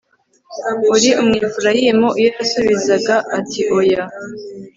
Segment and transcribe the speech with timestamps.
[0.95, 2.09] uri umwefurayimu?
[2.19, 4.03] iyo yasubizaga ati oya